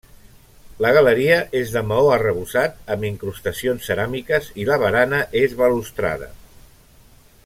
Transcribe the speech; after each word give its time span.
La 0.85 0.91
galeria 0.97 1.35
és 1.59 1.73
de 1.75 1.83
maó 1.89 2.07
arrebossat 2.13 2.79
amb 2.95 3.07
incrustacions 3.11 3.85
ceràmiques 3.91 4.49
i 4.63 4.67
la 4.71 4.79
barana 4.87 5.21
és 5.43 5.55
balustrada. 5.61 6.35